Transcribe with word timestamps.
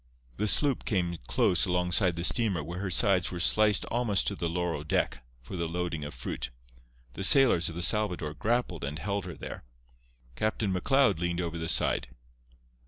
The 0.37 0.47
sloop 0.47 0.83
came 0.83 1.19
close 1.27 1.67
alongside 1.67 2.15
the 2.15 2.23
steamer 2.23 2.63
where 2.63 2.79
her 2.79 2.89
sides 2.89 3.31
were 3.31 3.39
sliced 3.39 3.85
almost 3.91 4.25
to 4.25 4.35
the 4.35 4.49
lower 4.49 4.83
deck 4.83 5.23
for 5.43 5.55
the 5.55 5.67
loading 5.67 6.03
of 6.03 6.15
fruit. 6.15 6.49
The 7.13 7.23
sailors 7.23 7.69
of 7.69 7.75
the 7.75 7.83
Salvador 7.83 8.33
grappled 8.33 8.83
and 8.83 8.97
held 8.97 9.25
her 9.25 9.35
there. 9.35 9.63
Captain 10.35 10.73
McLeod 10.73 11.19
leaned 11.19 11.39
over 11.39 11.59
the 11.59 11.69
side. 11.69 12.07